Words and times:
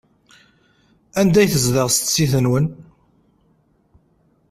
Anda 1.19 1.39
i 1.43 1.47
tezdeɣ 1.53 1.87
setti-twen? 1.91 2.65